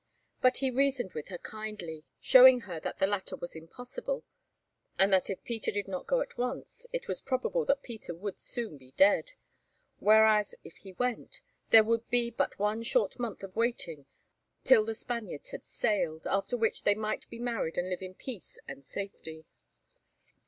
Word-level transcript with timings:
But 0.41 0.57
he 0.57 0.71
reasoned 0.71 1.13
with 1.13 1.27
her 1.27 1.37
kindly, 1.37 2.05
showing 2.19 2.61
her 2.61 2.79
that 2.79 2.97
the 2.97 3.05
latter 3.05 3.35
was 3.35 3.55
impossible, 3.55 4.23
and 4.97 5.13
that 5.13 5.29
if 5.29 5.43
Peter 5.43 5.69
did 5.71 5.87
not 5.87 6.07
go 6.07 6.21
at 6.21 6.39
once 6.39 6.87
it 6.91 7.07
was 7.07 7.21
probable 7.21 7.65
that 7.65 7.83
Peter 7.83 8.11
would 8.15 8.39
soon 8.39 8.79
be 8.79 8.93
dead, 8.93 9.33
whereas, 9.99 10.55
if 10.63 10.75
he 10.77 10.93
went, 10.93 11.41
there 11.69 11.83
would 11.83 12.09
be 12.09 12.31
but 12.31 12.57
one 12.57 12.81
short 12.81 13.19
month 13.19 13.43
of 13.43 13.55
waiting 13.55 14.07
till 14.63 14.83
the 14.83 14.95
Spaniards 14.95 15.51
had 15.51 15.63
sailed, 15.65 16.25
after 16.25 16.57
which 16.57 16.81
they 16.81 16.95
might 16.95 17.29
be 17.29 17.37
married 17.37 17.77
and 17.77 17.87
live 17.87 18.01
in 18.01 18.15
peace 18.15 18.57
and 18.67 18.83
safety. 18.83 19.45